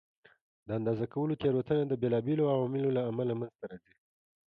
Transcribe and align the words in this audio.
د 0.67 0.69
اندازه 0.79 1.05
کولو 1.13 1.33
تېروتنه 1.41 1.83
د 1.87 1.93
بېلابېلو 2.01 2.51
عواملو 2.53 2.89
له 2.97 3.01
امله 3.09 3.33
منځته 3.39 3.65
راځي. 3.71 3.93